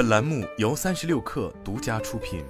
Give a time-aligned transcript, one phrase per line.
[0.00, 2.42] 本栏目由三十六氪独家出品。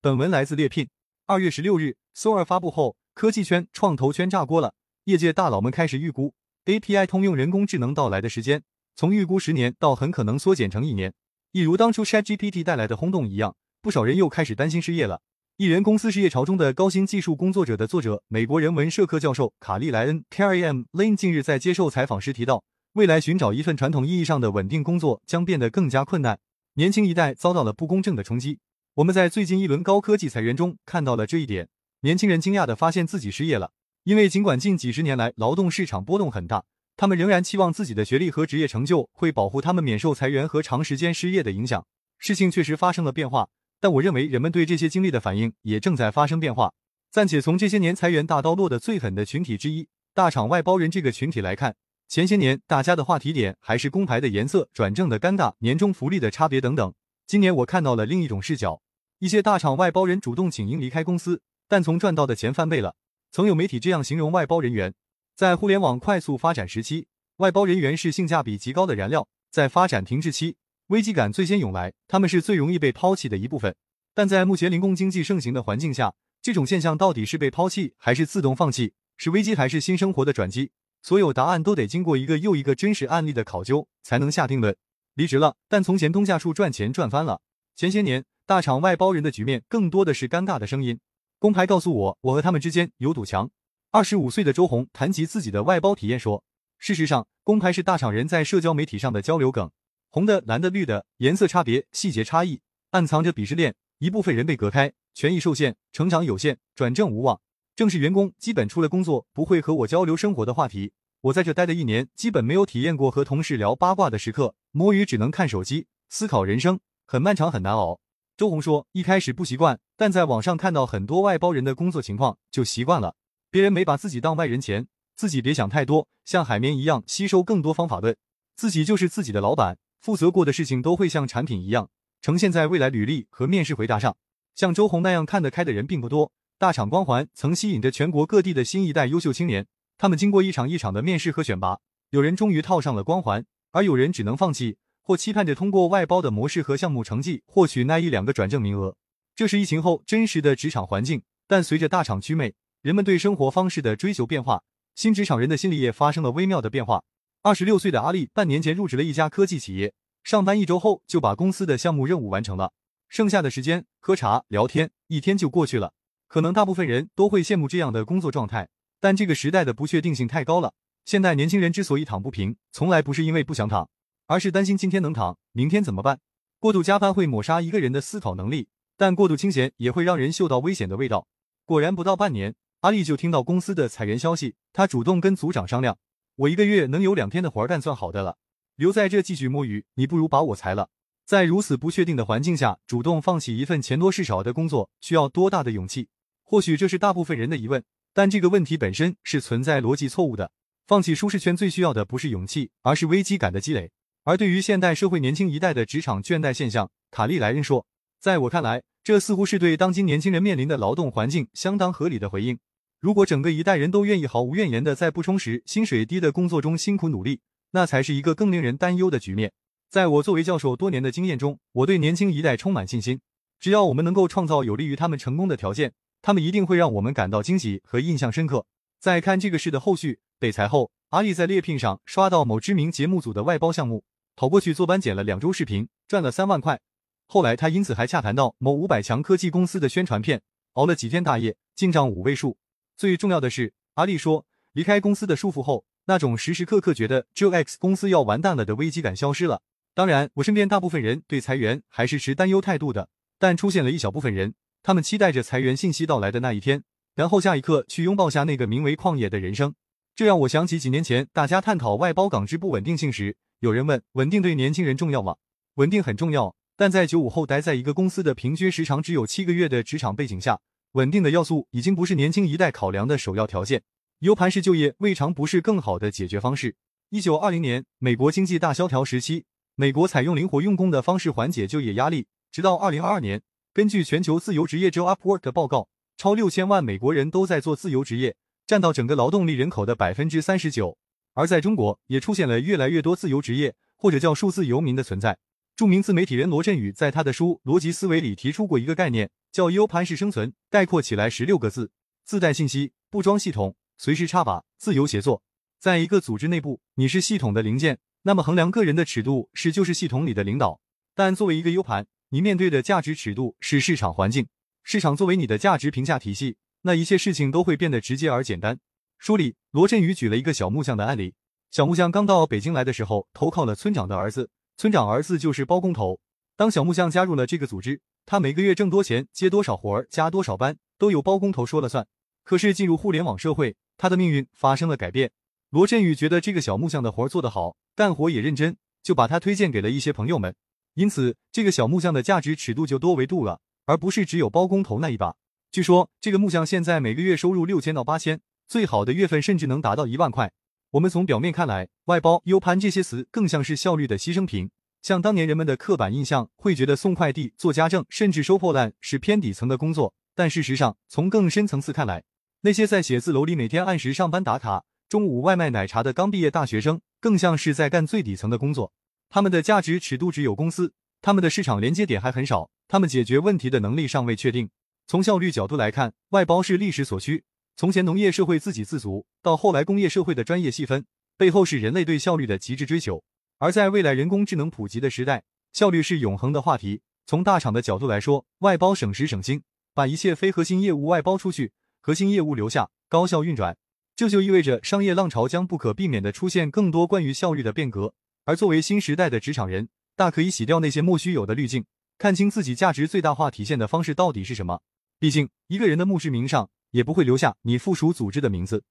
[0.00, 0.88] 本文来自猎聘。
[1.26, 4.72] 二月十六日，Sora 发布后，科技圈、创投圈炸锅了。
[5.04, 6.32] 业界大佬们开始预估
[6.64, 8.62] API 通用人工智能到来的时间，
[8.96, 11.12] 从预估十年到很可能缩减成一年。
[11.50, 15.20] 一如当初 ChatGPT 带来的轰动一样，不少人又开始担心失业了。
[15.58, 20.84] 艺人公司失业潮中的高薪技术工作者的作者，美国人文社科教授卡利莱恩 （Carrie M.
[20.92, 22.64] Lane） 近日在接受采访时提到，
[22.94, 26.38] 未来寻找一份传统意义上的稳定工作将变得更加困难。
[26.74, 28.58] 年轻一代遭到了不公正的冲击。
[28.96, 31.70] 我们在最近一轮高科技裁员中看到了这一点。
[32.02, 33.72] 年轻人惊讶地发现自己失业了，
[34.04, 41.86] 因为尽管近几十年来劳动市场波动很大，他们仍然期望自己的学历和职业成就会保护他们免受裁员和长时间失业的影响。
[42.18, 43.48] 事情确实发生了变化。
[43.80, 46.74] 但我认为人们对这些经历的反应也正在发生变化。
[47.10, 51.74] 暂且从这些年裁员大刀落得最狠的群体之一——大厂外包人这个群体来看，
[52.12, 56.92] 前些年大家的话题点还是工牌的颜色、转正的尴尬、年终福利的差别等等。
[57.26, 58.82] 今年我看到了另一种视角：
[59.18, 62.96] 一些大厂外包人主动请缨离开公司，但从赚到的钱翻倍了。
[63.30, 64.92] 曾有媒体这样形容外包人员：
[65.34, 67.06] 在互联网快速发展时期，
[67.38, 70.56] 外包人员是性价比极高的燃料；在发展停滞期，
[70.88, 73.74] 危机感最先涌来，他们是最容易被抛弃的一部分。
[74.14, 80.72] 但在目前零工经济盛行的环境下，这种现象到底是被抛弃还是自动放弃，是危机还是新生活的转机？
[81.02, 84.76] 所有答案都得经过一个又一个真实案例的考究，才能下定论。
[85.14, 87.40] 离职了，但从前东家处赚钱赚翻了。
[87.74, 91.00] 前些年大厂外包人的局面更多的是尴尬的声音。
[91.38, 93.50] 工牌告诉我，我和他们之间有堵墙。
[93.90, 96.44] 二十五岁的周红谈及自己的外包体验说
[96.78, 99.70] ：“事实上，工牌是大厂人在社交媒体上的交流梗。”
[100.08, 103.74] 红的、蓝的、绿的，颜色差别、细节差异，暗藏着鄙视链。
[103.98, 107.40] 一部分人被隔开，权益受限，成长有限，转正无望。
[107.74, 110.92] 正式员工基本除了工作不会和我交流生活的话题。
[111.22, 118.00] 我在这待的一年，基本没有体验过和同事聊八卦的时刻，摸鱼只能看手机，思考人生，很漫长，很难熬。
[118.36, 123.14] 周红说，一开始不习惯，但在网上看到很多外包人的工作情况，就习惯了。
[123.50, 128.14] 别人没把自己当外人前，自己别想太多，像海绵一样吸收更多方法论，
[128.54, 129.78] 自己就是自己的老板。
[130.00, 131.88] 负责过的事情都会像产品一样
[132.20, 134.16] 呈现在未来履历和面试回答上。
[134.56, 136.32] 像周红那样看得开的人并不多。
[136.62, 139.66] 大厂光环曾吸引着全国各地的新一代优秀青年，
[139.98, 141.80] 他们经过一场一场的面试和选拔，
[142.10, 148.94] 有人终于套上了光环，而有人只能放弃，或期盼着通过外包的模式和项目成绩获取那一两个转正名额。
[149.34, 151.22] 这是疫情后真实的职场环境。
[151.48, 154.62] 但随着大厂祛魅，人们对生活方式的追求变化，
[154.94, 157.02] 新职场人的心理也发生了微妙的变化。
[157.42, 159.92] 二十六岁的阿丽半年前入职了一家科技企业，
[160.22, 162.72] 上班一周后就把公司的项目任务完成了，
[163.08, 165.94] 剩下的时间喝茶聊天，一天就过去了。
[166.32, 170.72] 可能大部分人都会羡慕这样的工作状态，但这个时代的不确定性太高了。
[171.04, 173.90] 现代年轻人之所以躺不平，从来不是因为不想躺，
[174.28, 176.20] 而是担心今天能躺，明天怎么办？
[176.58, 181.26] 过度加班会抹杀一个人的思考能力，但过度清闲也会让人嗅到危险的味道。
[181.66, 185.98] 果然，不到半年，阿丽就听到公司的裁员消息，她主动跟组长商量。
[186.36, 188.38] 我一个月能有两天的活儿干算好的了，
[188.76, 190.88] 留在这继续摸鱼，你不如把我裁了。
[191.26, 196.08] 在如此不确定的环境下，主动放弃一份钱多事少的工作，需要多大的勇气？
[196.52, 197.82] 或许这是大部分人的疑问，
[198.12, 200.52] 但这个问题本身是存在逻辑错误的。
[200.86, 203.90] 放弃舒适圈最需要的不是勇气，而是危机感的积累。
[204.24, 207.86] 而对于现代社会年轻一代的职场倦怠现象，卡利莱恩说，
[208.20, 212.58] 在我看来，这似乎是对当今年轻人面临的劳动环境相当合理的回应。
[213.00, 219.50] 如果整个一代人都愿意毫无怨言的在不充实、薪水低的工作中辛苦努力，那才是一个更令人担忧的局面。
[219.88, 223.18] 在我作为教授多年的经验中，我对年轻一代充满信心。
[223.58, 228.64] 只要我们能够创造有利于他们成功的条件，他们一定会让我们感到惊喜和印象深刻。
[229.00, 234.04] 在看这个事的后续，被裁后，阿丽在猎聘上刷到某知名节目组的外包项目，
[234.36, 236.80] 跑过去坐班剪了两周视频，赚了三万块。
[237.26, 240.42] 后来他因此还洽谈到某五百强科技公司的宣传片，
[240.74, 242.56] 熬了几天大夜，进账五位数。
[242.96, 249.62] 最重要的是，阿丽说，离开公司的束缚后，那种时时刻刻觉得 Joe X 公司要完蛋了的危机感消失了。
[249.94, 253.08] 当然，我身边大部分人对裁员还是持担忧态度的，
[253.38, 256.82] 但出现了一小部分人，他们期待着裁员信息到来的那一天，
[257.14, 259.74] 然后下一刻去拥抱下那个名为旷野的人生。
[260.14, 265.36] 这让我想起几年前大家探讨外包岗之不稳定性时，有人问：稳定对年轻人重要吗？
[265.76, 270.58] 稳定很重要，但在九五后待在一个公司的平均时长只有七个月的职场背景下。
[270.92, 273.82] 稳定的要素已经不是年轻一代考量的首要条件
[274.18, 276.74] ，U 盘式就业未尝不是更好的解决方式。
[277.08, 279.44] 一九二零年，美国经济大萧条时期，
[279.76, 282.26] 美国采用灵活用工的方式缓解就业压力。
[282.50, 283.40] 直到二零二二年，
[283.74, 285.88] 根据全球自由职业 j o Upwork 的报告，
[286.18, 288.36] 超六千万美国人都在做自由职业，
[288.66, 290.98] 占到整个劳动力人口的百分之三十九。
[291.32, 295.38] 而在中国，也出现了越来越多自由职业或者叫数字游民的存在。
[295.74, 301.90] 著名自媒体人罗振宇在他的书《逻辑思维》里提出过一个概念，叫 U 盘式生存，概括起来十六个字：
[302.26, 305.42] 自带信息，不装系统，随时插拔，自由协作。
[305.80, 310.78] 在一个组织内部，你是系统的零件，那么衡量个人的尺度是就是系统里的领导。
[311.14, 314.46] 但作为一个 U 盘，你面对的价值尺度是市场环境，
[314.82, 318.80] 市场作为你的价值评价体系，那一切事情都会变得直接而简单。
[319.18, 321.34] 书里，罗振宇举了一个小木匠的案例。
[321.70, 324.48] 小木匠刚到北京来的时候，投靠了村长的儿子，
[324.78, 326.18] 村长儿子就是包工头。
[326.56, 332.06] 当小木匠加入了这个组织，他每个月挣多钱，接多少活，加多少班，都由包工头说了算。
[332.44, 335.30] 可是进入互联网社会，他的命运发生了改变。
[335.68, 340.54] 罗振宇觉得这个小木匠的活做得好，干活也认真，就把他推荐给了一些朋友们。
[340.94, 345.36] 因此，这个小木匠的价值尺度就多维度了，而不是只有包工头那一把。
[345.70, 348.40] 据说，这个木匠现在每个月收入六千到八千。
[348.68, 350.52] 最好的月份甚至能达到一万块。
[350.92, 354.70] 我们从表面看来，外包、U 盘这些词更像是效率的牺牲品。
[355.00, 360.14] 像当年人们的刻板印象，会觉得送快递、做家政，甚至收破烂是偏底层的工作。
[360.34, 362.22] 但事实上，从更深层次看来，
[362.60, 368.92] 那些在写字楼里每天按时上班打卡、中午外卖奶茶的刚毕业大学生，更像是在干最底层的工作。
[369.34, 370.92] 他们的价值尺度只有公司，
[371.22, 374.68] 他们的市场连接点还很少，他们解决问题的能力尚未确定。
[375.06, 377.44] 从效率角度来看，外包是历史所需。
[377.74, 381.06] 从前农业社会自给自足，到后来工业社会的专业细分，
[381.38, 383.24] 背后是人类对效率的极致追求。
[383.56, 387.00] 而在未来人工智能普及的时代，效率是永恒的话题。
[387.24, 389.62] 从大厂的角度来说，外包省时省心，
[389.94, 393.78] 把一切非核心业务外包出去，核心业务留下，高效运转。
[394.14, 398.12] 这就意味着商业浪潮将不可避免的出现更多关于效率的变革。
[398.44, 401.84] 而作为新时代的职场人，大可以洗掉那些莫须有的滤镜，
[402.18, 404.80] 看清自己价值最大化体现的方式到底是什么。
[405.18, 406.70] 毕竟，一个人的墓志铭上。
[406.92, 408.84] 也不会留下你附属组织的名字。